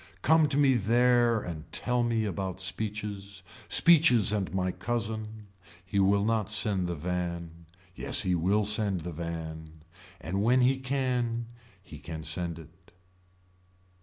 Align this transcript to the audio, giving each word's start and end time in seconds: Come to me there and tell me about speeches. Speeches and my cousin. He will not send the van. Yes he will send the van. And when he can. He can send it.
Come 0.23 0.47
to 0.47 0.57
me 0.57 0.73
there 0.73 1.41
and 1.41 1.71
tell 1.71 2.01
me 2.01 2.25
about 2.25 2.59
speeches. 2.59 3.43
Speeches 3.69 4.31
and 4.31 4.51
my 4.51 4.71
cousin. 4.71 5.45
He 5.85 5.99
will 5.99 6.25
not 6.25 6.51
send 6.51 6.87
the 6.87 6.95
van. 6.95 7.67
Yes 7.95 8.23
he 8.23 8.33
will 8.33 8.65
send 8.65 9.01
the 9.01 9.11
van. 9.11 9.83
And 10.19 10.41
when 10.41 10.61
he 10.61 10.79
can. 10.79 11.49
He 11.83 11.99
can 11.99 12.23
send 12.23 12.57
it. 12.57 12.93